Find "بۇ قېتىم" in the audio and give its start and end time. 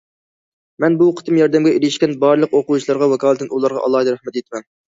1.01-1.37